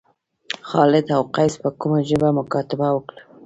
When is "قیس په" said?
1.35-1.69